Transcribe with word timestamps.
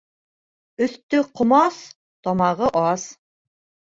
Өҫтө 0.85 1.19
ҡомас, 1.39 1.77
тамағы 2.29 2.71
ас. 2.81 3.05